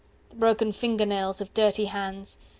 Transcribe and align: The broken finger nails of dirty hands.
The 0.31 0.35
broken 0.35 0.71
finger 0.71 1.05
nails 1.05 1.41
of 1.41 1.53
dirty 1.53 1.85
hands. 1.85 2.39